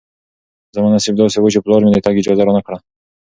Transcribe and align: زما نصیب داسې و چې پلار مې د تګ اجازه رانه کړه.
زما 0.75 0.89
نصیب 0.95 1.15
داسې 1.17 1.37
و 1.39 1.51
چې 1.53 1.63
پلار 1.65 1.81
مې 1.83 1.91
د 1.93 1.97
تګ 2.05 2.15
اجازه 2.19 2.43
رانه 2.45 2.61
کړه. 2.65 2.77